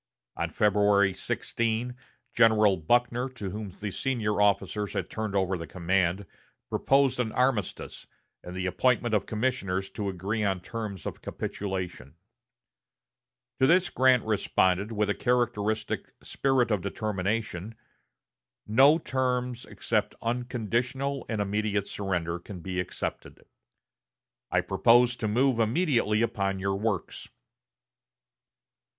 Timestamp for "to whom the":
3.29-3.91